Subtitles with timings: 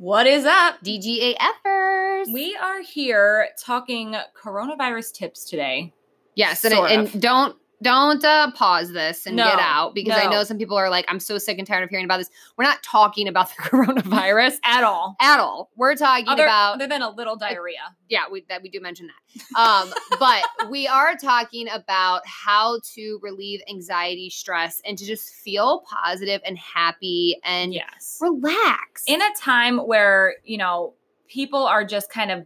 [0.00, 0.82] What is up?
[0.82, 2.32] DGA DGAFers.
[2.32, 5.92] We are here talking coronavirus tips today.
[6.34, 10.44] yes, and, and don't don't uh, pause this and No, get out because I know
[10.44, 12.28] some people are like, I'm so sick and tired of hearing about this.
[12.56, 15.16] We're not talking about the coronavirus At all.
[15.20, 15.70] at all.
[15.76, 17.78] We're talking Other, about other than a little diarrhea.
[18.08, 19.58] yeah, we that we do mention that.
[19.58, 25.82] Um, but we are talking about how to relieve anxiety, stress, and to just feel
[25.88, 28.18] positive and happy and Yes.
[28.20, 29.04] relax.
[29.06, 30.94] In a time where, you know,
[31.28, 32.44] people are just kind of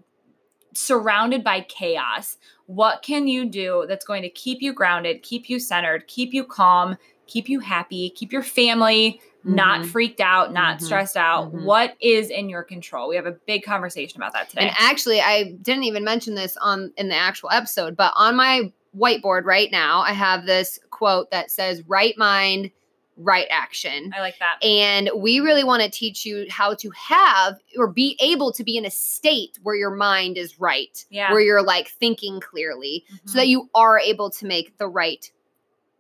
[0.75, 5.59] surrounded by chaos, what can you do that's going to keep you grounded, keep you
[5.59, 6.97] centered, keep you calm,
[7.27, 9.91] keep you happy, keep your family not Mhm.
[9.91, 10.83] freaked out, not Mhm.
[10.83, 11.53] stressed out?
[11.53, 11.65] Mhm.
[11.65, 13.09] What is in your control?
[13.09, 14.63] We have a big conversation about that today.
[14.63, 18.73] And actually, I didn't even mention this on in the actual episode, but on my
[18.97, 22.71] whiteboard right now, I have this quote that says right mind,
[23.17, 24.13] right action.
[24.17, 24.63] I like that.
[24.65, 28.77] And we really want to teach you how to have or be able to be
[28.77, 31.31] in a state where your mind is right, Yeah.
[31.31, 33.37] where you're like thinking clearly, so Mhm.
[33.37, 35.31] that you are able to make the right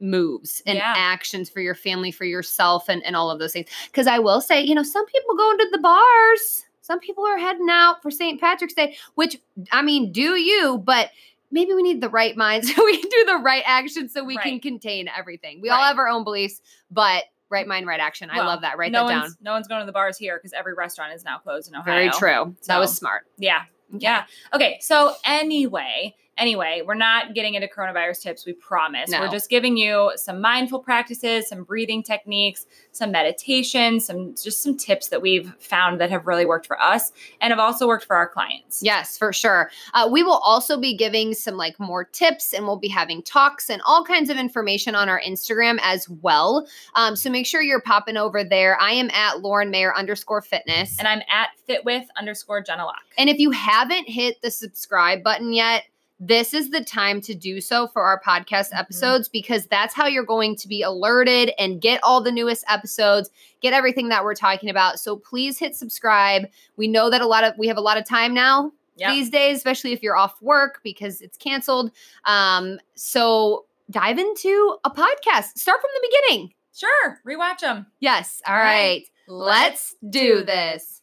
[0.00, 0.92] moves and Yeah.
[0.96, 3.68] actions for your family, for yourself, and, and all of those things.
[3.86, 7.38] Because I will say, you know, some people go into the bars, some people are
[7.38, 8.40] heading out for St.
[8.40, 9.38] Patrick's Day, which
[9.72, 11.10] I mean, do you, but
[11.54, 14.36] maybe we need the right mind so we can do the right action so we
[14.36, 15.62] can contain everything.
[15.62, 16.60] We all have our own beliefs,
[16.90, 18.28] but right mind, right action.
[18.30, 18.76] I love that.
[18.76, 19.30] Write no that down.
[19.40, 21.84] No one's going to the bars here because every restaurant is now closed in Ohio.
[21.84, 22.56] Very true.
[22.60, 23.22] So, That was smart.
[23.38, 23.62] Yeah.
[23.96, 24.24] Yeah.
[24.52, 24.78] Okay.
[24.80, 28.46] So anyway, anyway, we're not getting into coronavirus tips.
[28.46, 29.10] We promise.
[29.10, 34.76] We're just giving you some mindful practices, some breathing techniques, some meditation, some just some
[34.76, 38.16] tips that we've found that have really worked for us and have also worked for
[38.16, 38.82] our clients.
[38.82, 39.70] Yes, for sure.
[39.92, 43.70] Uh, we will also be giving some like more tips and we'll be having talks
[43.70, 46.66] and all kinds of information on our Instagram as well.
[46.94, 48.80] Um, so make sure you're popping over there.
[48.80, 50.98] I am at Lauren Mayer underscore fitness.
[50.98, 52.96] And I'm at fitwith underscore Jenna Locke.
[53.18, 55.84] And if you haven't hit the subscribe button yet,
[56.20, 58.78] this is the time to do so for our podcast Mhm.
[58.78, 63.30] episodes because that's how you're going to be alerted and get all the newest episodes,
[63.60, 65.00] get everything that we're talking about.
[65.00, 66.46] So please hit subscribe.
[66.76, 68.72] We know that a lot of we have a lot of time now
[69.12, 71.90] these days, especially if you're off work because it's canceled.
[72.26, 75.58] Um, so dive into a podcast.
[75.58, 76.54] Start from the beginning.
[76.74, 77.20] Sure.
[77.26, 77.86] Rewatch them.
[78.00, 78.40] Yes.
[78.46, 78.72] All All right.
[78.72, 79.04] right.
[79.26, 81.02] Let's do this.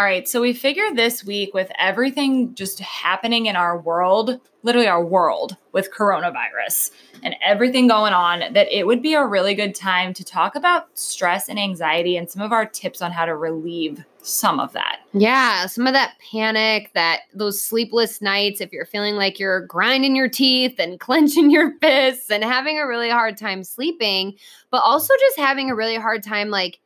[0.00, 4.88] All right, so we figured this week with everything just happening in our world, literally
[4.88, 9.74] our world with coronavirus and everything going on, that it would be a really good
[9.74, 13.36] time to talk about stress and anxiety and some of our tips on how to
[13.36, 15.00] relieve some of that.
[15.12, 20.16] Yeah, some of that panic, that those sleepless nights, if you're feeling like you're grinding
[20.16, 24.32] your teeth and clenching your fists and having a really hard time sleeping,
[24.70, 26.80] but also just having a really hard time like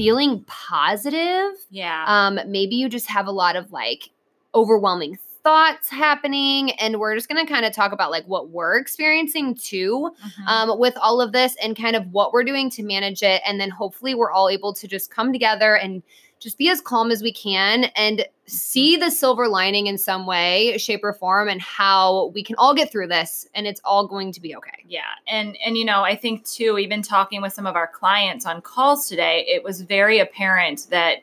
[0.00, 1.52] feeling positive.
[1.70, 2.04] Yeah.
[2.06, 4.10] Um, maybe you just have a lot of like
[4.54, 9.54] overwhelming thoughts happening, and we're just gonna kind of talk about like what we're experiencing
[9.54, 10.46] too Mhm.
[10.46, 13.40] um, with all of this and kind of what we're doing to manage it.
[13.46, 16.02] And then hopefully we're all able to just come together and
[16.40, 19.04] just be as calm as we can and see mm-hmm.
[19.04, 22.90] the silver lining in some way, shape, or form, and how we can all get
[22.90, 24.84] through this and it's all going to be okay.
[24.88, 25.02] Yeah.
[25.28, 28.62] And and you know, I think too, even talking with some of our clients on
[28.62, 31.18] calls today, it was very apparent that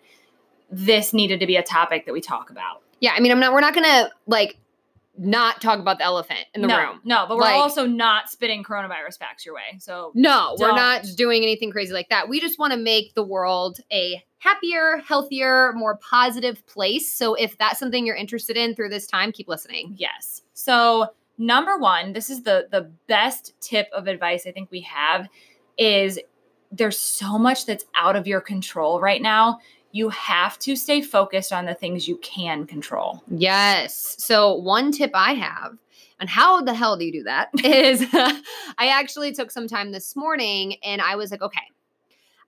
[0.69, 2.81] this needed to be a topic that we talk about.
[2.99, 4.57] Yeah, I mean, I'm not, we're not gonna like
[5.17, 7.01] not talk about the elephant in the no, room.
[7.03, 9.77] No, but we're Like- also not spitting coronavirus facts your way.
[9.79, 11.15] So No, we're Don't.
[11.15, 12.29] doing anything crazy like that.
[12.29, 17.11] We just want to make the world a happier, healthier, more positive place.
[17.11, 19.95] So if that's something you're interested in through this time, keep listening.
[19.97, 20.43] yes.
[20.53, 21.07] So
[21.39, 25.27] number one, this is the the best tip of advice I think we have
[25.77, 26.19] is
[26.71, 29.59] there's so much that's out of your control right now.
[29.91, 33.23] You have to stay focused on the things you can control.
[33.29, 34.15] Yes.
[34.19, 35.77] So, one tip I have,
[36.19, 37.49] and how the hell do you do that?
[37.63, 41.61] Is I actually took some time this morning and I was like, okay,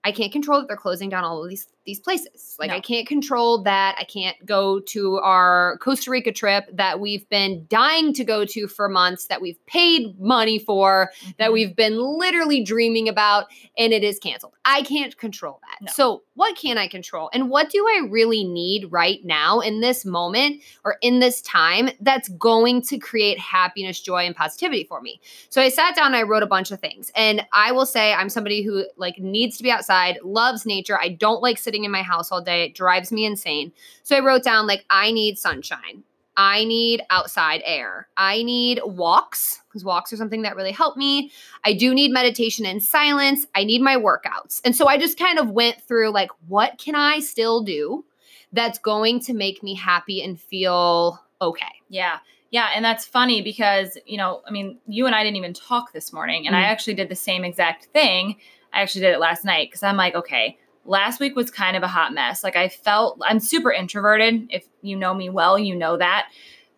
[0.04, 2.56] I can't control that they're closing down all of these these places.
[2.60, 2.76] Like No.
[2.76, 7.66] I can't control that I can't go to our Costa Rica trip that we've been
[7.68, 11.32] dying to go to for months that we've paid money for Mm-hmm.
[11.40, 13.48] that we've been literally dreaming about
[13.78, 14.54] and it is canceled.
[14.66, 15.86] I can't control that.
[15.86, 15.92] No.
[15.92, 17.30] So, what can I control?
[17.34, 21.90] And what do I really need right now in this moment or in this time
[22.00, 25.20] that's going to create happiness, joy and positivity for me?
[25.50, 27.12] So, I sat down and I wrote a bunch of things.
[27.16, 29.89] And I will say I'm somebody who like needs to be outside,
[30.24, 31.00] loves nature.
[31.00, 32.64] I don't like sitting in my house all day.
[32.64, 33.72] It drives me insane.
[34.04, 36.04] So, I wrote down like I need sunshine.
[36.38, 38.08] I need outside air.
[38.16, 41.32] I need walks because walks are something that really help me.
[41.66, 43.46] I do need meditation and silence.
[43.56, 44.62] I need my workouts.
[44.64, 48.06] And so I just kind of went through like, what can I still do
[48.54, 51.66] that's going to make me happy and feel okay?
[51.90, 52.20] Yeah.
[52.52, 52.70] Yeah.
[52.74, 56.14] And that's funny because, you know, I mean, you and I didn't even talk this
[56.14, 56.48] morning.
[56.48, 56.68] And I Mm.
[56.68, 58.38] actually did the same exact thing.
[58.74, 61.84] I actually did it last night because I'm like, okay, last week was kind of
[61.84, 62.44] a hot mess.
[62.44, 64.48] Like I felt I'm super introverted.
[64.50, 66.30] If you know me well, you know that.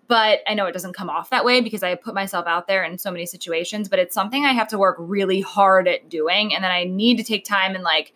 [0.07, 2.83] But I know it doesn't come off that way because I put myself out there
[2.83, 6.53] in so many situations, but it's something I have to work really hard at doing.
[6.53, 8.13] And then I need to take time and like,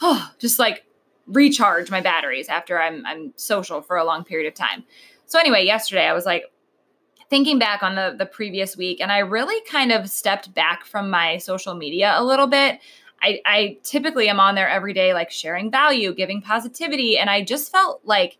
[0.00, 0.84] oh, just like
[1.26, 4.84] recharge my batteries after I'm I'm social for a long period of time.
[5.26, 6.44] So anyway, yesterday I was like
[7.30, 11.10] thinking back on the the previous week and I really kind of stepped back from
[11.10, 12.78] my social media a little bit.
[13.22, 17.16] I, I typically am on there every day, like sharing value, giving positivity.
[17.16, 18.38] And I just felt like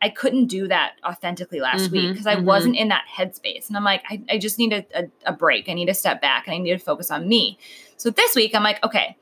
[0.00, 2.44] I couldn't do that authentically last week Mhm, because I mhm.
[2.44, 3.68] wasn't in that headspace.
[3.68, 5.68] And I'm like, I, I just need a, a, a break.
[5.68, 7.58] I need to step back and I need to focus on me.
[7.96, 9.16] So this week, I'm like, okay,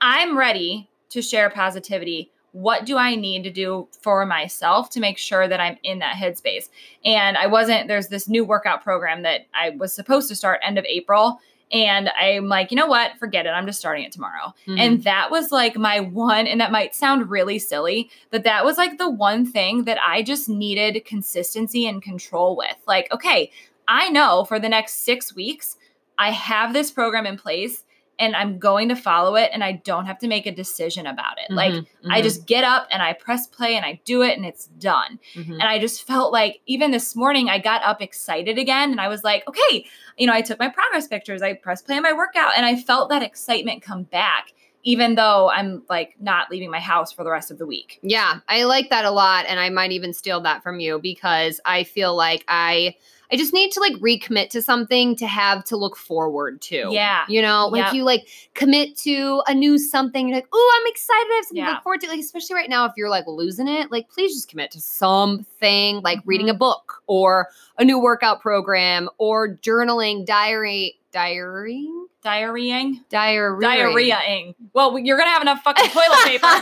[0.00, 2.30] I'm ready to share positivity.
[2.52, 6.14] What do I need to do for myself to make sure that I'm in that
[6.16, 6.70] headspace?
[7.04, 10.78] And I wasn't, there's this new workout program that I was supposed to start end
[10.78, 11.40] of April.
[11.70, 13.18] And I'm like, you know what?
[13.18, 13.50] Forget it.
[13.50, 14.54] I'm just starting it tomorrow.
[14.66, 14.78] Mm-hmm.
[14.78, 18.78] And that was like my one, and that might sound really silly, but that was
[18.78, 22.76] like the one thing that I just needed consistency and control with.
[22.86, 23.50] Like, okay,
[23.86, 25.76] I know for the next six weeks,
[26.18, 27.84] I have this program in place
[28.18, 31.38] and I'm going to follow it and I don't have to make a decision about
[31.38, 31.52] it.
[31.52, 34.44] Like, Mhm, I just get up and I press play and I do it and
[34.44, 35.18] it's done.
[35.34, 35.52] mhm.
[35.52, 39.08] And I just felt like even this morning I got up excited again and I
[39.08, 39.86] was like, okay,
[40.16, 42.76] you know, I took my progress pictures, I press play on my workout and I
[42.76, 44.52] felt that excitement come back,
[44.84, 47.98] even though I'm like not leaving my house for the rest of the week.
[48.02, 51.60] Yeah, I like that a lot and I might even steal that from you because
[51.64, 52.94] I feel like I
[53.30, 56.88] I just need to like recommit to something to have to look forward to.
[56.90, 57.24] Yeah.
[57.28, 57.92] You know, like Yep.
[57.92, 61.64] you like commit to a new something, you're like, oh, I'm excited, I have something
[61.66, 62.08] to look forward to.
[62.08, 66.00] Like, especially right now, if you're like losing it, like please just commit to something
[66.00, 66.58] like reading a Mm-hmm.
[66.58, 71.86] book or a new workout program or journaling, diary, diary,
[72.28, 73.08] Diarrheaing?
[73.10, 74.54] Diarrheaing.
[74.74, 76.46] Well, you're going to have enough fucking toilet paper.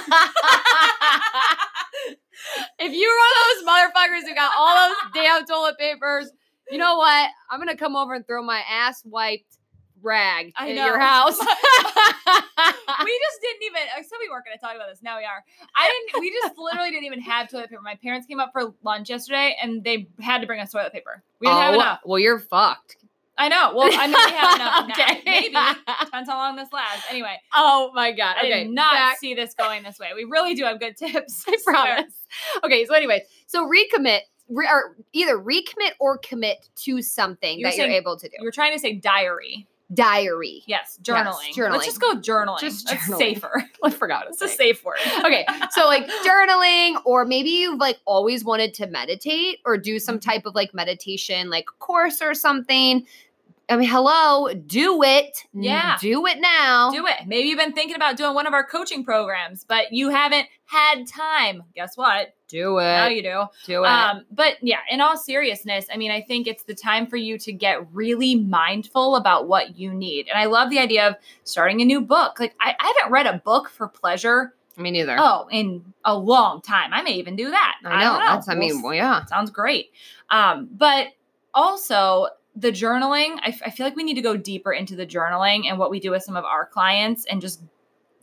[2.78, 6.30] if you're one of those motherfuckers who got all those damn toilet papers,
[6.70, 7.30] you know what?
[7.50, 9.58] I'm gonna come over and throw my ass wiped
[10.02, 10.84] rag I at know.
[10.86, 11.38] your house.
[11.38, 15.02] we just didn't even uh, I said we weren't going to talk about this.
[15.02, 15.44] Now we are.
[15.76, 17.82] I didn't we just literally didn't even have toilet paper.
[17.82, 21.22] My parents came up for lunch yesterday and they had to bring us toilet paper.
[21.40, 22.00] We didn't oh, have Oh, enough.
[22.04, 22.96] Well, you're fucked.
[23.38, 23.72] I know.
[23.74, 24.94] Well, I mean we have enough now.
[25.04, 25.22] Okay.
[25.26, 25.48] Maybe.
[26.04, 27.04] Depends how long this lasts.
[27.10, 28.36] Anyway, Oh my god.
[28.36, 30.08] I Okay, did not back- see this going this way.
[30.14, 31.44] We really do have good tips.
[31.46, 32.12] I promise.
[32.64, 34.20] Okay, so anyway, so recommit.
[34.48, 38.34] Re- or either recommit or commit to something You're that you're able to do.
[38.38, 39.66] You were trying to say diary.
[39.94, 40.64] Diary.
[40.66, 41.52] Yes, journaling.
[41.54, 41.70] journaling.
[41.72, 42.58] Let's just go journaling.
[42.58, 43.18] Just That's journaling.
[43.18, 43.64] safer.
[43.84, 44.26] I forgot.
[44.28, 44.96] It's a safe word.
[45.24, 50.16] okay so like journaling or maybe you've like always wanted to meditate or do some
[50.16, 50.30] Mm-hmm.
[50.30, 53.06] type of like meditation like course or something
[53.68, 55.96] i mean hello do it Yeah.
[56.00, 57.26] do it now Do it.
[57.26, 61.06] Maybe you've been thinking about doing one of our coaching programs, but you haven't had
[61.06, 61.62] time.
[61.74, 62.34] Guess what?
[62.48, 62.82] do it.
[62.84, 63.44] Now you do.
[63.66, 67.08] do it Um, but yeah, in all seriousness, I mean, I think it's the time
[67.08, 70.28] for you to get really mindful about what you need.
[70.28, 72.38] And I love the idea of starting a new book.
[72.38, 76.62] Like, I, I haven't read a book for pleasure, me neither oh, in a long
[76.62, 76.92] time.
[76.92, 77.74] I may even do that.
[77.84, 79.90] i know don't that's i mean well yeah sounds great.
[80.30, 81.08] Um, but
[81.52, 85.06] also, the journaling, I, f- I feel like we need to go deeper into the
[85.06, 87.60] journaling and what we do with some of our clients and just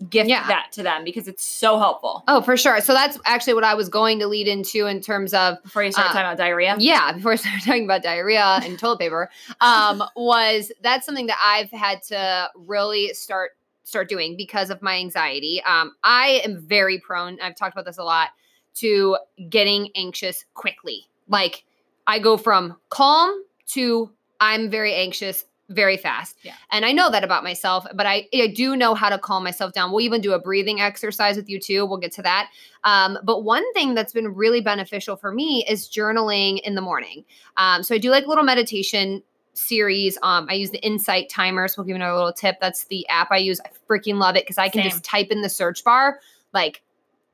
[0.09, 0.45] gift Yeah.
[0.47, 2.23] that to them because it's so helpful.
[2.27, 2.81] Oh, for sure.
[2.81, 5.91] So that's actually what I was going to lead into in terms of Before you
[5.91, 6.75] start Uh, talking about diarrhea.
[6.79, 9.29] yeah, before I started talking about diarrhea and toilet paper,
[9.61, 13.51] um, was that's something that I've had to really start
[13.85, 15.61] start doing because of my anxiety.
[15.63, 17.37] Um, I am very prone.
[17.41, 18.29] I've talked about this a lot
[18.75, 19.17] to
[19.49, 21.05] getting anxious quickly.
[21.27, 21.63] Like
[22.07, 24.09] I go from calm to
[24.39, 26.37] I'm very anxious very fast.
[26.43, 26.53] Yeah.
[26.71, 29.73] And I know that about myself, but I, I do know how to calm myself
[29.73, 29.91] down.
[29.91, 31.85] We'll even do a breathing exercise with you too.
[31.85, 32.49] We'll get to that.
[32.83, 37.23] Um, but one thing that's been really beneficial for me is journaling in the morning.
[37.57, 39.23] Um, so I do like a little meditation
[39.53, 40.17] series.
[40.23, 41.67] Um, I use the Insight Timer.
[41.67, 42.57] So we'll give you another little tip.
[42.59, 43.61] That's the app I use.
[43.61, 44.91] I freaking love it because I can Same.
[44.91, 46.19] just type in the search bar
[46.53, 46.83] like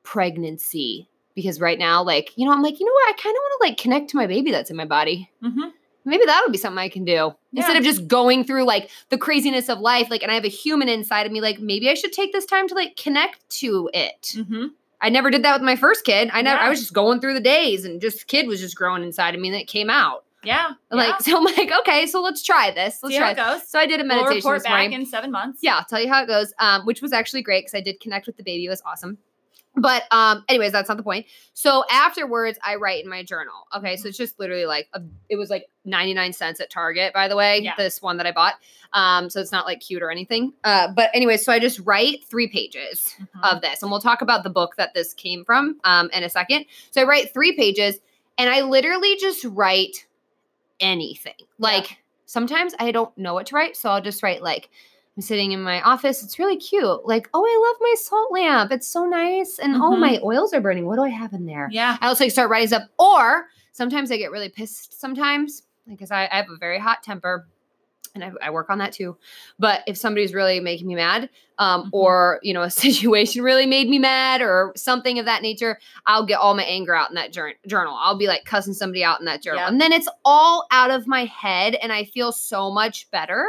[0.04, 1.08] pregnancy.
[1.36, 3.10] Because right now, like, you know, I'm like, you know what?
[3.10, 5.70] I kind of want to like connect to my baby that's in my body Mm-hmm.
[6.06, 9.70] Maybe that'll be something I can do instead of just going through like the craziness
[9.70, 10.10] of life.
[10.10, 11.42] Like, and I have a human inside of me.
[11.42, 14.34] Like, maybe I should take this time to like connect to it.
[14.36, 14.68] Mm-hmm.
[15.02, 16.30] I never did that with my first kid.
[16.34, 16.60] I never.
[16.60, 16.66] Yeah.
[16.66, 19.40] I was just going through the days, and just kid was just growing inside of
[19.42, 20.26] me, and it came out.
[20.44, 20.72] Yeah.
[20.92, 20.98] Yeah.
[20.98, 23.00] Like, so I'm like, okay, so let's try this.
[23.04, 23.32] Let's See how try.
[23.32, 23.62] it This.
[23.62, 23.70] goes.
[23.70, 24.94] So I did a We'll meditation report this back morning.
[24.94, 25.60] in seven months.
[25.62, 26.54] Yeah, I'll tell you how it goes.
[26.60, 28.66] Um, which was actually great because I did connect with the baby.
[28.66, 29.18] It was awesome.
[29.82, 31.26] But um, anyways, that's not the point.
[31.54, 33.54] So afterwards, I write in my journal.
[33.76, 37.14] Okay, so it's just literally like a, it was like ninety nine cents at Target,
[37.14, 37.60] by the way.
[37.60, 37.74] Yeah.
[37.78, 38.56] This one that I bought.
[38.94, 40.54] Um, so it's not like cute or anything.
[40.64, 43.56] Uh, but anyway, so I just write three pages Mhm.
[43.56, 46.30] of this, and we'll talk about the book that this came from um, in a
[46.30, 46.66] second.
[46.92, 48.00] So I write three pages,
[48.38, 50.06] and I literally just write
[50.80, 51.36] anything.
[51.58, 54.70] Like sometimes I don't know what to write, so I'll just write like
[55.20, 56.24] I'm sitting in my office.
[56.24, 57.06] It's really cute.
[57.06, 58.72] Like, oh, I love my salt lamp.
[58.72, 59.60] It's so nice.
[59.60, 60.00] And oh, Mhm.
[60.00, 60.86] my oils are burning.
[60.86, 61.68] What do I have in there?
[61.74, 61.98] yeah.
[62.00, 62.84] I also start writing up.
[62.98, 67.50] Or sometimes I get really pissed sometimes because I, I have a very hot temper
[68.16, 69.18] and I, I work on that too.
[69.60, 71.90] But if somebody's really making me mad, um, Mhm.
[71.92, 76.26] or you know, a situation really made me mad or something of that nature, I'll
[76.26, 77.98] get all my anger out in that jour- journal.
[78.00, 79.60] I'll be like cussing somebody out in that journal.
[79.64, 79.70] Yep.
[79.70, 83.46] And then it's all out of my head and I feel so much better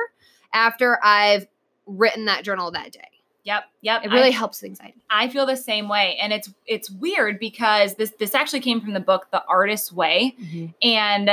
[0.53, 1.47] after I've
[1.91, 3.01] written that journal that day.
[3.45, 3.65] Yep.
[3.81, 4.05] Yep.
[4.05, 5.03] It really I, helps with anxiety.
[5.09, 8.93] I feel the same way, and it's it's weird because this this actually came from
[8.93, 10.37] the book The Artist's Way,
[10.83, 11.31] and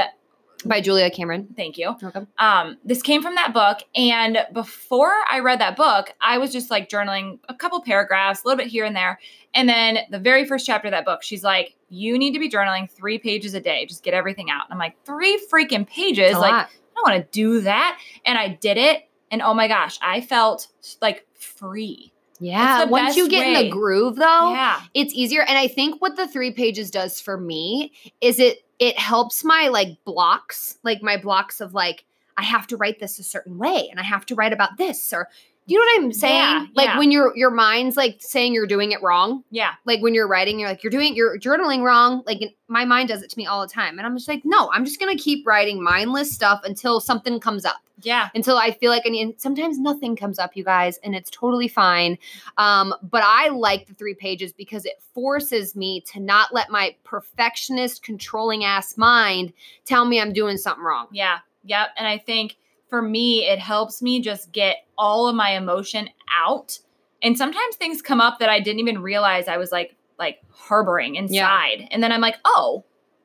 [0.65, 1.53] By Julia Cameron.
[1.57, 1.95] thank you.
[2.01, 2.27] Welcome.
[2.39, 3.79] um, this came from that book.
[3.93, 8.47] And before I read that book, I was just like journaling a couple paragraphs, a
[8.47, 9.19] little bit here and there.
[9.53, 12.49] And then the very first chapter of that book, she's like, You need to be
[12.49, 13.85] journaling three pages a day.
[13.85, 14.65] Just get everything out.
[14.65, 16.33] And I'm like, Three freaking pages?
[16.37, 16.69] Like, lot.
[16.69, 17.99] I don't want to do that.
[18.25, 19.06] And I did it.
[19.31, 20.67] And oh my gosh, I felt
[21.01, 22.11] like free.
[22.39, 22.85] Yeah.
[22.85, 24.81] Once you get in the groove though, yeah.
[24.93, 25.41] it's easier.
[25.41, 27.91] And I think what the three pages does for me
[28.21, 32.05] is it it helps my like blocks, like my blocks of like,
[32.37, 35.11] I have to write this a certain way and I have to write about this
[35.11, 35.29] or
[35.69, 36.33] you know what I'm saying?
[36.33, 36.97] Yeah, like yeah.
[36.97, 39.43] when your your mind's like saying you're doing it wrong.
[39.51, 39.73] Yeah.
[39.83, 42.23] Like when you're writing, you're like, you're doing you're journaling wrong.
[42.25, 43.97] Like my mind does it to me all the time.
[43.97, 47.65] And I'm just like, no, I'm just gonna keep writing mindless stuff until something comes
[47.65, 48.29] up Yeah.
[48.33, 49.41] until I feel like I need.
[49.41, 52.17] Sometimes nothing comes up, you guys, and it's totally fine.
[52.57, 56.95] Um, but I like the three pages because it forces me to not let my
[57.03, 59.51] perfectionist, controlling ass mind
[59.83, 61.07] tell me I'm doing something wrong.
[61.11, 61.39] Yeah.
[61.65, 61.89] Yep.
[61.97, 62.55] And I think
[62.89, 66.79] for me, it helps me just get all of my emotion out.
[67.21, 71.15] And sometimes things come up that I didn't even realize I was like like harboring
[71.15, 71.87] inside.
[71.91, 72.83] And then I'm like, oh,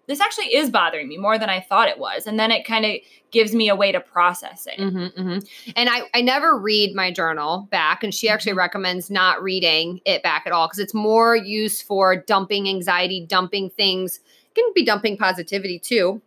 [0.09, 2.27] this actually is bothering me more than I thought it was.
[2.27, 2.97] And then it kind of
[3.31, 4.79] gives me a way to process it.
[4.79, 5.39] hmm
[5.77, 8.57] And I, I never read my journal back, and she actually Mhm.
[8.59, 13.71] recommends not reading it back at all because it's more used for dumping anxiety, dumping
[13.71, 14.21] things.
[14.51, 16.21] It can be dumping positivity too.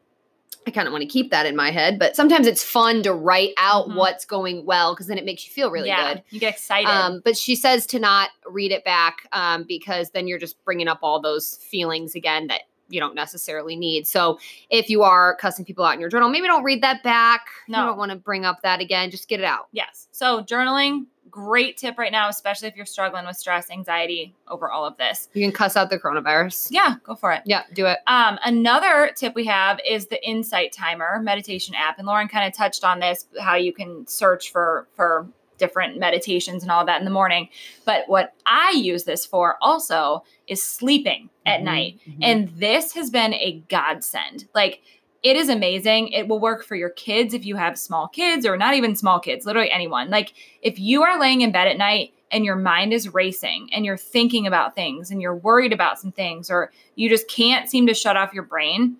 [0.67, 3.13] I kind of want to keep that in my head, but sometimes it's fun to
[3.13, 3.95] write out Mhm.
[3.95, 6.23] what's going well because then it makes you feel really yeah, good.
[6.31, 6.89] You get excited.
[6.89, 10.87] Um, but she says to not read it back um, because then you're just bringing
[10.87, 14.07] up all those feelings again that you don't necessarily need.
[14.07, 14.39] So
[14.69, 17.47] if you are cussing people out in your journal, maybe don't read that back.
[17.67, 17.79] No.
[17.79, 19.11] You don't want to bring up that again.
[19.11, 19.67] Just get it out.
[19.71, 20.07] yes.
[20.11, 24.85] So journaling, great tip right now, especially if you're struggling with stress, anxiety over all
[24.85, 25.27] of this.
[25.33, 26.67] You can cuss out the coronavirus.
[26.71, 27.41] Yeah, go for it.
[27.45, 27.97] Yeah, do it.
[28.07, 32.53] Um, another tip we have is the Insight Timer meditation app, and Lauren kind of
[32.53, 35.27] touched on this, how you can search for for
[35.57, 37.49] different meditations and all that in the morning.
[37.85, 42.17] But what I use this for also is sleeping at Mhm, night, mhm.
[42.21, 44.47] and this has been a godsend.
[44.53, 44.81] Like
[45.23, 46.09] it is amazing.
[46.09, 49.19] It will work for your kids if you have small kids or not even small
[49.19, 50.11] kids, literally anyone.
[50.11, 53.85] Like if you are laying in bed at night and your mind is racing and
[53.85, 57.87] you're thinking about things and you're worried about some things or you just can't seem
[57.87, 58.97] to shut off your brain,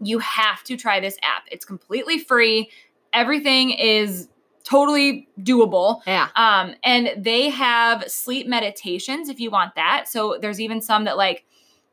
[0.00, 1.44] you have to try this app.
[1.50, 2.70] It's completely free.
[3.12, 4.28] Everything is
[4.70, 6.00] totally doable.
[6.06, 6.28] Yeah.
[6.36, 10.08] Um, and they have sleep meditations if you want that.
[10.08, 11.44] So there's even some that like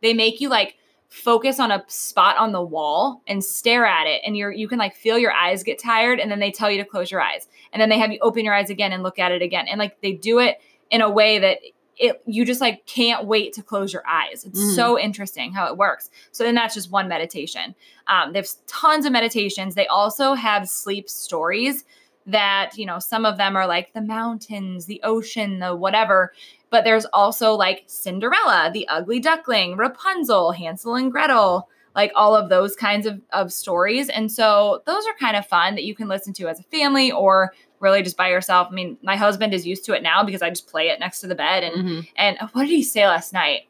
[0.01, 0.75] they make you like
[1.09, 4.77] focus on a spot on the wall and stare at it and you're you can
[4.77, 7.47] like feel your eyes get tired and then they tell you to close your eyes
[7.71, 9.79] and then they have you open your eyes again and look at it again and
[9.79, 10.57] like they do it
[10.91, 11.59] in a way that
[11.97, 14.75] it you just like can't wait to close your eyes it's Mhm.
[14.75, 17.73] so interesting how it works so then that's just one meditation
[18.07, 21.85] um, there's tons of meditations they also have sleep stories
[22.27, 26.33] that you know some of them are like the mountains the ocean the whatever
[26.69, 32.49] but there's also like cinderella the ugly duckling rapunzel hansel and gretel like all of
[32.49, 36.07] those kinds of, of stories and so those are kind of fun that you can
[36.07, 39.65] listen to as a family or really just by yourself i mean my husband is
[39.65, 42.07] used to it now because i just play it next to the bed and Mhm.
[42.17, 43.61] and what did he say last night?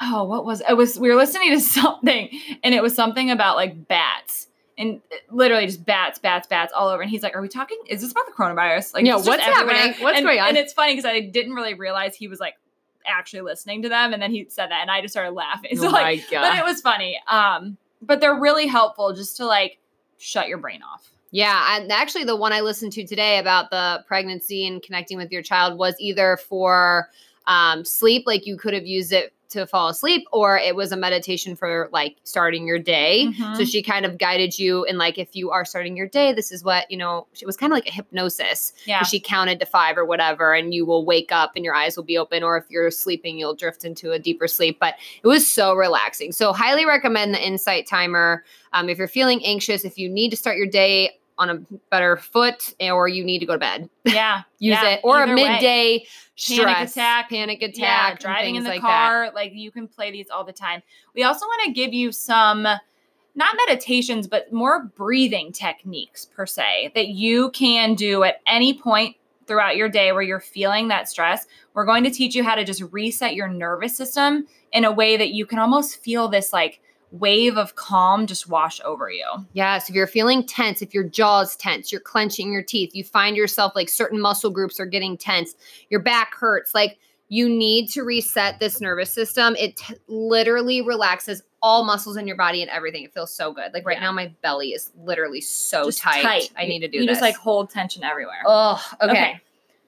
[0.00, 0.76] Oh, what was it?
[0.76, 2.28] Was we were listening to something
[2.64, 4.48] and it was something about like bats
[4.78, 5.00] and
[5.30, 7.02] literally just bats, bats, bats all over.
[7.02, 7.78] And he's like, "Are we talking?
[7.88, 8.94] Is this about the coronavirus?
[8.94, 9.94] Like, Yeah, what's happening?
[10.02, 10.48] What's and, going on?
[10.48, 12.54] And it's funny because I didn't really realize he was like
[13.06, 15.76] actually listening to them, and then he said that, and I just started laughing.
[15.78, 17.20] So oh like, my but it was funny.
[17.28, 19.78] Um, but they're really helpful just to like
[20.18, 21.10] shut your brain off.
[21.30, 25.32] Yeah, and actually the one I listened to today about the pregnancy and connecting with
[25.32, 27.08] your child was either for
[27.46, 30.96] um, sleep, like you could have used it to fall asleep, or it was a
[30.96, 33.28] meditation for like starting your day.
[33.28, 33.56] Mhm.
[33.56, 36.50] So she kind of guided you in like if you are starting your day, this
[36.52, 37.26] is what you know.
[37.40, 38.72] It was kind of like a hypnosis.
[38.84, 39.02] Yeah.
[39.04, 42.04] She counted to five or whatever, and you will wake up and your eyes will
[42.04, 42.42] be open.
[42.42, 44.78] Or if you're sleeping, you'll drift into a deeper sleep.
[44.80, 46.32] But it was so relaxing.
[46.32, 48.44] So highly recommend the Insight Timer.
[48.72, 51.54] Um, if you're feeling anxious, if you need to start your day on a
[51.90, 54.42] better foot, or you need to go to bed, Yeah.
[54.58, 55.00] use Yeah, it.
[55.02, 56.06] Or a midday way.
[56.48, 57.30] Midday Panic stress, attack.
[57.30, 59.08] panic attack, yeah, driving in the like that.
[59.08, 60.82] car, like you can play these all the time.
[61.14, 62.66] We also want to give you some
[63.34, 69.16] not meditations, but more breathing techniques per se that you can do at any point
[69.46, 71.46] throughout your day where you're feeling that stress.
[71.74, 75.16] We're going to teach you how to just reset your nervous system in a way
[75.16, 76.80] that you can almost feel this like
[77.12, 79.24] wave of calm just wash over you.
[79.52, 83.36] Yes, if you're feeling tense, if your jaw's tense, you're clenching your teeth, you find
[83.36, 85.54] yourself like certain muscle groups are getting tense,
[85.90, 89.54] your back hurts, like you need to reset this nervous system.
[89.58, 93.04] It t- literally relaxes all muscles in your body and everything.
[93.04, 93.72] It feels so good.
[93.72, 94.04] Like right Yeah.
[94.06, 96.50] now, my belly is literally so Just tight.
[96.56, 97.00] I need to do this.
[97.02, 97.14] You this.
[97.16, 98.42] just like hold tension everywhere.
[98.46, 99.10] oh, okay.
[99.12, 99.40] Okay.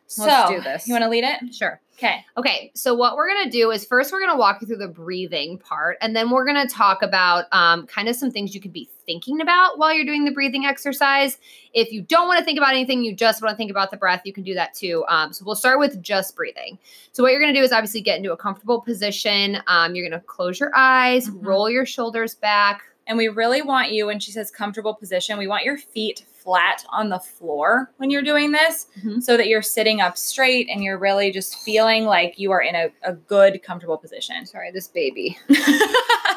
[0.06, 0.86] So so, do this.
[0.86, 1.54] You want to lead it?
[1.54, 1.80] Sure.
[1.96, 2.24] Okay.
[2.36, 5.58] Okay, so what we're gonna do is first we're gonna walk you through the breathing
[5.58, 8.88] part, and then we're gonna talk about um, kind of some things you could be
[9.06, 11.38] thinking about while you're doing the breathing exercise.
[11.72, 13.96] If you don't want to think about anything, you just want to think about the
[13.96, 15.04] breath, you can do that too.
[15.08, 16.78] Um, so we'll start with just breathing.
[17.12, 19.62] So what you're gonna do is obviously get into a comfortable position.
[19.68, 21.46] Um, you're gonna close your eyes, Mhm.
[21.46, 22.82] roll your shoulders back.
[23.06, 26.84] And we really want you, when she says comfortable position, we want your feet flat
[26.90, 29.22] on the floor when you're doing this Mhm.
[29.22, 32.74] so that you're sitting up straight and you're really just feeling like you are in
[32.74, 34.44] a, a good, comfortable position.
[34.46, 35.38] Sorry, this baby.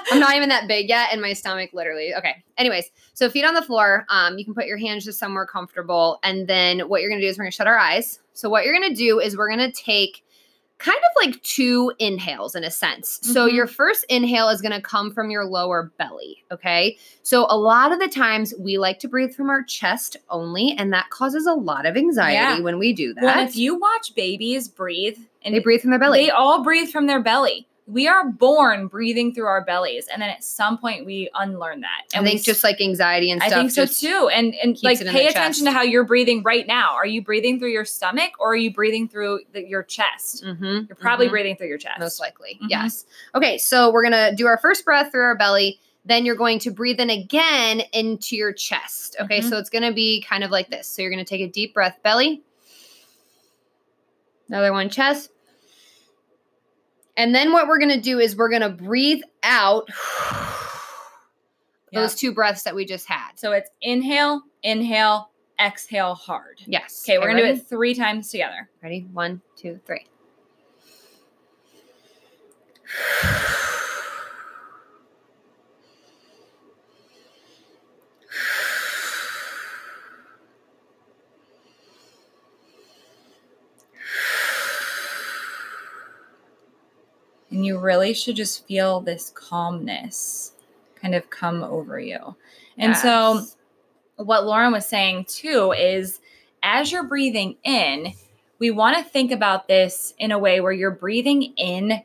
[0.10, 2.15] I'm not even that big yet, and my stomach literally.
[2.15, 2.41] Okay.
[2.58, 4.06] Anyways, so feet on the floor.
[4.10, 7.28] Um, you can put your hands just somewhere comfortable, and then what you're gonna do
[7.28, 8.20] is we're gonna shut our eyes.
[8.34, 10.24] So what you're gonna do is we're gonna take
[10.80, 13.20] kind of like two inhales in a sense.
[13.24, 13.54] So Mhm.
[13.54, 16.44] your first inhale is gonna come from your lower belly.
[16.52, 16.98] Okay.
[17.24, 20.94] So a lot of the times we like to breathe from our chest only, and
[20.94, 22.60] that causes a lot of anxiety Yeah.
[22.60, 23.24] when we do that.
[23.24, 26.26] well, if you watch babies breathe, and they breathe from their belly.
[26.26, 27.68] they all breathe from their belly.
[27.89, 32.04] We are born breathing through our bellies, and then at some point we unlearn that.
[32.13, 33.54] I And we think just like anxiety and stuff.
[33.54, 34.28] I think so too.
[34.28, 35.65] And and like pay attention chest.
[35.65, 36.95] to how you're breathing right now.
[36.95, 40.43] Are you breathing through your stomach or are you breathing through the, your chest?
[40.43, 41.32] Mhm, You're probably mhm.
[41.32, 41.97] breathing through your chest.
[42.00, 42.60] Most likely.
[42.62, 42.67] Mhm.
[42.69, 43.06] Yes.
[43.34, 45.80] Okay, so we're going to do our first breath through our belly.
[46.04, 49.15] Then you're going to breathe in again into your chest.
[49.21, 49.50] Okay, Mhm.
[49.50, 50.88] so it's going to be kind of like this.
[50.89, 52.41] So you're going to take a deep breath, belly.
[54.50, 55.32] Another one, chest.
[57.17, 59.89] And then what we're going to do is we're going to breathe out
[61.91, 62.01] Yeah.
[62.01, 63.32] those two breaths that we just had.
[63.36, 66.62] So it's inhale, inhale, exhale hard.
[66.67, 67.03] Yes.
[67.06, 68.69] Okay, we're gonna do it three times together.
[68.84, 69.08] Ready?
[69.12, 70.06] One, two, three.
[87.58, 90.52] And you really should just feel this calmness
[90.93, 92.36] kind of come over you.
[92.78, 93.41] And so
[94.17, 96.20] what Lauren was saying too is
[96.62, 98.13] as you're breathing in,
[98.60, 102.04] we want to think about this in a way where you're breathing in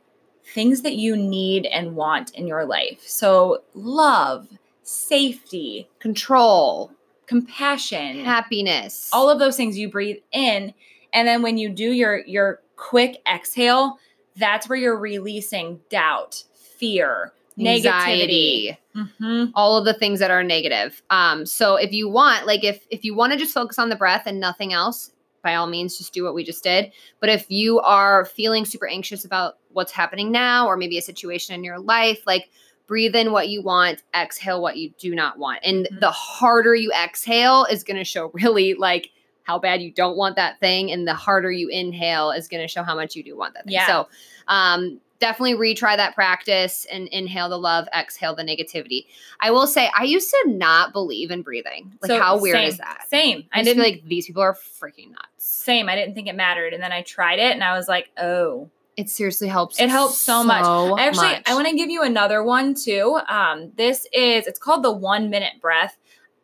[0.54, 3.02] things that you need and want in your life.
[3.06, 4.48] So, love,
[4.84, 6.92] safety, control,
[7.26, 9.10] compassion, Happiness.
[9.12, 10.72] all of those things you breathe in
[11.12, 13.98] and then when you do your your quick exhale
[14.36, 18.78] that's where you're releasing doubt fear negativity anxiety.
[18.96, 19.52] Mhm.
[19.54, 21.02] all of the things that are negative.
[21.10, 23.96] Um, so if you want, like if if you want to just focus on the
[23.96, 26.92] breath and nothing else, by all means, just do what we just did.
[27.20, 31.54] But if you are feeling super anxious about what's happening now, or maybe a situation
[31.54, 32.48] in your life, like
[32.86, 35.60] breathe in what you want, exhale what you do not want.
[35.64, 36.00] And Mhm.
[36.00, 39.10] the harder you exhale is going to show really like
[39.44, 42.68] how bad you don't want that thing, and the harder you inhale is going to
[42.68, 43.74] show how much you do want that thing.
[43.74, 43.86] Yeah.
[43.86, 44.08] So
[44.48, 49.06] um, definitely retry that practice and inhale the love, exhale the negativity.
[49.40, 51.92] I will say, I used to not believe in breathing.
[52.02, 53.04] Like, So, how weird same, is that?
[53.08, 55.28] same I i didn't like these people are freaking nuts.
[55.38, 58.10] same i didn't think it mattered and then i tried it and i was like
[58.20, 59.80] oh It seriously helps.
[59.80, 60.64] It helps so much.
[60.64, 61.42] I actually much.
[61.46, 65.30] i want to give you another one too um this is it's called the one
[65.30, 65.96] minute breath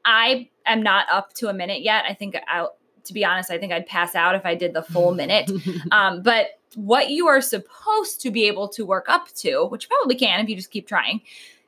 [0.04, 2.76] i am not up to a minute yet i think i'll
[3.08, 5.50] to be honest i think i'd pass out if i did the full minute
[5.92, 9.88] Um, but what you are supposed to be able to work up to, which you
[9.88, 11.22] probably can if you just keep trying,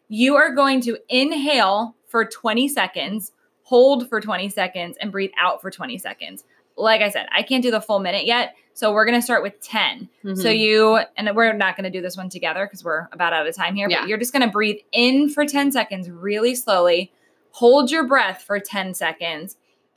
[0.09, 5.63] you are going to inhale for 20 seconds, hold for 20 seconds, and breathe out
[5.63, 6.45] for 20 seconds.
[6.77, 8.55] Like I said, I can't do the full minute yet.
[8.75, 10.09] So we're going to start with 10.
[10.23, 10.59] So Mhm.
[10.59, 13.57] you, and we're not going to do this one together because we're about out of
[13.57, 14.01] time here, Yeah.
[14.01, 17.11] but you're just going to breathe in for 10 seconds really slowly,
[17.53, 19.57] hold your breath for 10 seconds,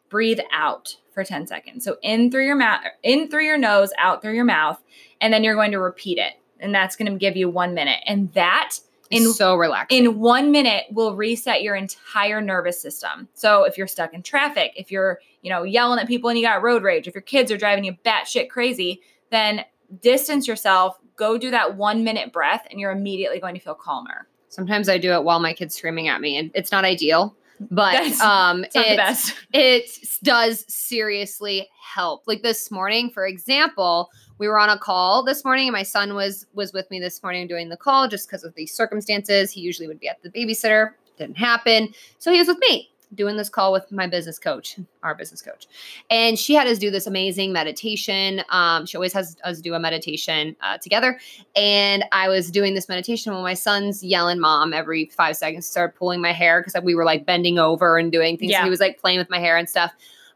[0.09, 1.83] breathe out for 10 seconds.
[1.83, 4.81] So in through your mouth, in through your nose, out through your mouth,
[5.21, 6.33] and then you're going to repeat it.
[6.59, 8.01] And that's going to give you one minute.
[8.05, 10.05] And that in so relaxing.
[10.05, 13.27] in one minute will reset your entire nervous system.
[13.33, 16.45] So if you're stuck in traffic, if you're, you know, yelling at people and you
[16.45, 19.65] got road rage, if your kids are driving you batshit crazy, then
[20.01, 24.27] distance yourself, go do that one minute breath, and you're immediately going to feel calmer.
[24.49, 27.35] Sometimes I do it while my kid's screaming at me, and it's not ideal.
[27.59, 28.97] But That's- um, it-
[29.53, 29.89] it
[30.23, 32.23] does seriously help.
[32.27, 36.15] Like this morning, for example, we were on a call this morning, and my son
[36.15, 39.51] was was with me this morning doing the call just because of the circumstances.
[39.51, 40.91] He usually would be at the babysitter.
[41.17, 45.15] Didn't happen, so he was with me doing this call with my business coach, our
[45.15, 45.67] business coach,
[46.09, 48.41] and she had us do this amazing meditation.
[48.49, 51.19] Um, she always has us do a meditation uh, together,
[51.55, 55.65] and I was doing this meditation when my son's yelling "mom" every five seconds.
[55.65, 58.51] Started pulling my hair because we were like bending over and doing things.
[58.51, 58.63] Yeah.
[58.63, 59.91] He was like playing with my hair and stuff.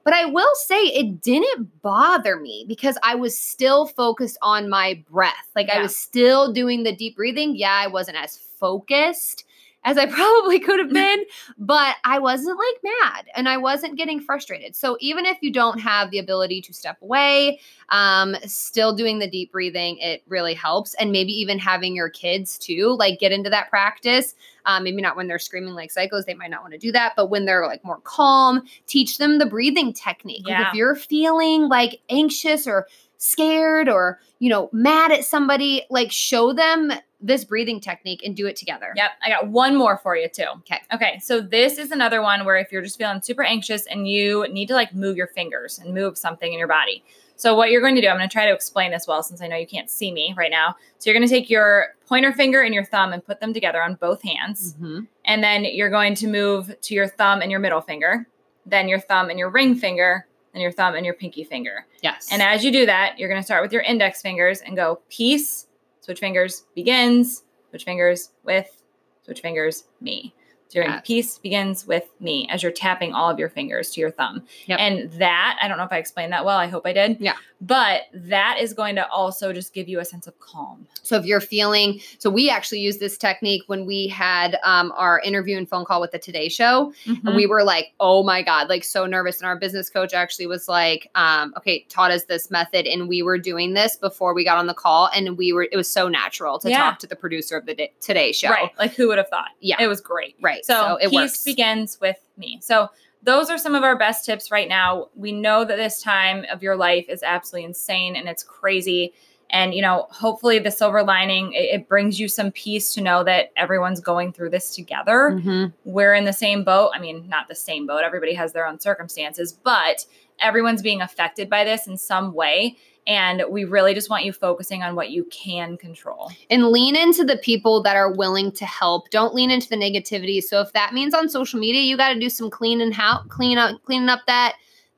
[0.07, 5.03] But I will say it didn't bother me because I was still focused on my
[5.11, 5.49] breath.
[5.53, 7.57] Like I was still doing the deep breathing.
[7.57, 9.43] Yeah, I wasn't as focused
[9.87, 11.23] as I probably could have been,
[11.57, 14.75] but I wasn't like mad and I wasn't getting frustrated.
[14.75, 19.29] So even if you don't have the ability to step away, um, still doing the
[19.29, 20.93] deep breathing, it really helps.
[20.95, 24.35] And maybe even having your kids too, like get into that practice.
[24.65, 27.13] Um, maybe not when they're screaming like psychos, they might not want to do that,
[27.15, 30.45] but when they're like more calm, teach them the breathing technique.
[30.45, 30.67] Like, Yeah.
[30.67, 36.53] if you're feeling like anxious or scared or, you know, mad at somebody, like show
[36.53, 38.93] them this breathing technique and do it together.
[38.95, 40.45] Yep, I got one more for you too.
[40.59, 40.79] Okay.
[40.93, 44.47] Okay, so this is another one where if you're just feeling super anxious and you
[44.51, 47.03] need to like move your fingers and move something in your body.
[47.35, 49.41] So what you're going to do, I'm going to try to explain this well since
[49.41, 50.75] I know you can't see me right now.
[50.97, 53.81] So you're going to take your pointer finger and your thumb and put them together
[53.81, 54.75] on both hands.
[54.81, 55.07] Mhm.
[55.25, 58.27] And then you're going to move to your thumb and your middle finger,
[58.65, 60.27] then your thumb and your ring finger,
[60.57, 61.85] then your thumb and your pinky finger.
[62.01, 62.29] Yes.
[62.31, 65.01] And as you do that, you're going to start with your index fingers and go
[65.09, 65.67] peace,
[66.01, 68.81] switch fingers, begins, switch fingers with,
[69.23, 70.33] switch fingers, me.
[70.73, 71.01] Your Yes.
[71.05, 74.43] peace begins with me as you're tapping all of your fingers to your thumb.
[74.65, 74.79] Yep.
[74.79, 76.57] And that, I don't know if I explained that well.
[76.57, 77.17] I hope I did.
[77.19, 77.35] Yeah.
[77.59, 80.85] But that is going to also just give you a sense of calm.
[81.01, 85.19] So if you're feeling, so we actually used this technique when we had um, our
[85.21, 87.27] interview and phone call with the Today Show, Mm-hmm.
[87.27, 89.39] and we were like, "Oh my god!" Like so nervous.
[89.39, 93.23] And our business coach actually was like, um, "Okay, taught us this method, and we
[93.23, 95.67] were doing this before we got on the call, and we were.
[95.71, 96.77] It was so natural to Yeah.
[96.77, 98.49] talk to the producer of the Today Show.
[98.51, 98.69] Right.
[98.77, 99.49] Like who would have thought?
[99.61, 99.77] Yeah.
[99.81, 100.35] It was great.
[100.41, 100.56] Right.
[100.63, 101.43] So, So, it peace works.
[101.43, 102.59] begins with me.
[102.61, 102.89] So
[103.23, 105.07] those are some of our best tips right now.
[105.15, 109.13] We know that this time of your life is absolutely insane and it's crazy.
[109.49, 113.23] And you know, hopefully the silver lining it, it brings you some peace to know
[113.23, 115.39] that everyone's going through this together.
[115.41, 115.73] Mhm.
[115.85, 116.91] We're in the same boat.
[116.93, 118.01] I mean, not the same boat.
[118.03, 120.05] Everybody has their own circumstances, but
[120.39, 122.75] everyone's being affected by this in some way.
[123.07, 126.29] And we really just want you focusing on what you can control.
[126.49, 129.09] and lean into the people that are willing to help.
[129.11, 130.41] Don't lean into the negativity.
[130.43, 133.57] So if that means on social media, you got to do some cleaning how clean
[133.57, 134.55] up cleaning up that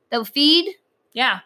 [0.09, 0.73] the feed,
[1.13, 1.39] Yeah.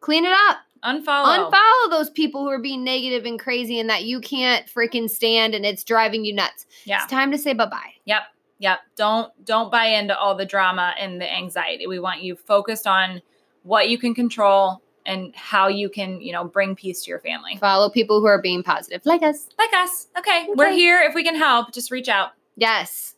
[0.00, 0.58] clean it up.
[0.82, 1.50] Unfollow.
[1.50, 5.54] Unfollow those people who are being negative and crazy and that you can't freaking stand
[5.54, 6.64] and it's driving you nuts.
[6.86, 7.02] yeah.
[7.02, 7.92] It's time to say bye bye.
[8.06, 8.22] Yep.
[8.60, 8.78] Yep.
[8.96, 11.86] Don't don't buy into all the drama and the anxiety.
[11.86, 13.20] We want you focused on
[13.64, 17.56] what you can control and how you can, you know, bring peace to your family.
[17.56, 19.48] Follow people who are being positive, like us.
[19.58, 20.08] Like us.
[20.18, 20.48] Okay.
[20.54, 21.72] We're here if we can help.
[21.72, 22.32] Just reach out.
[22.56, 23.14] Yes.